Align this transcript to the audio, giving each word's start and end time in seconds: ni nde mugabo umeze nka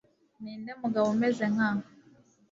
ni 0.41 0.53
nde 0.59 0.71
mugabo 0.81 1.07
umeze 1.15 1.45
nka 1.53 1.69